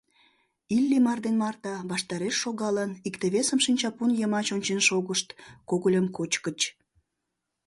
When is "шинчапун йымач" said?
3.65-4.47